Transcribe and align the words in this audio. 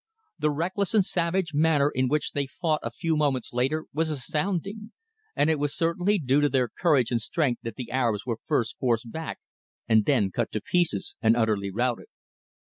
The 0.39 0.49
reckless 0.49 0.95
and 0.95 1.05
savage 1.05 1.53
manner 1.53 1.91
in 1.93 2.07
which 2.07 2.31
they 2.31 2.47
fought 2.47 2.79
a 2.81 2.89
few 2.89 3.15
moments 3.15 3.53
later 3.53 3.85
was 3.93 4.09
astounding, 4.09 4.93
and 5.35 5.47
it 5.47 5.59
was 5.59 5.77
certainly 5.77 6.17
due 6.17 6.41
to 6.41 6.49
their 6.49 6.69
courage 6.69 7.11
and 7.11 7.21
strength 7.21 7.61
that 7.61 7.75
the 7.75 7.91
Arabs 7.91 8.25
were 8.25 8.39
first 8.47 8.79
forced 8.79 9.11
back 9.11 9.37
and 9.87 10.05
then 10.05 10.31
cut 10.31 10.51
to 10.53 10.59
pieces 10.59 11.15
and 11.21 11.37
utterly 11.37 11.69
routed. 11.69 12.07